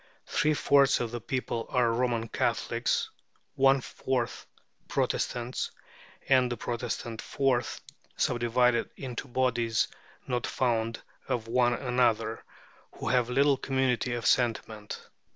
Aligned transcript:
Three 0.25 0.55
fourths 0.55 0.99
of 0.99 1.11
the 1.11 1.21
people 1.21 1.67
are 1.69 1.93
Roman 1.93 2.27
Catholics, 2.27 3.11
one 3.53 3.81
fourth 3.81 4.47
Protestants, 4.87 5.69
and 6.27 6.51
this 6.51 6.57
Protestant 6.57 7.21
fourth 7.21 7.81
subdivided 8.17 8.89
into 8.97 9.27
bodies 9.27 9.89
not 10.25 10.47
fond 10.47 11.03
of 11.27 11.47
one 11.47 11.75
another, 11.75 12.43
who 12.93 13.09
have 13.09 13.29
little 13.29 13.57
community 13.57 14.15
of 14.15 14.25
sentiment. 14.25 15.07